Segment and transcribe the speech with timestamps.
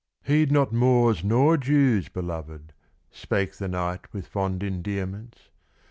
[0.23, 2.69] "Heed not Moors nor Jews, belovèd,"
[3.11, 5.51] Spake the knight with fond endearments.